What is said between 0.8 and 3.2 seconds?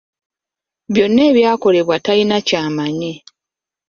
Byonna ebyakolebwa talina ky'amanyi.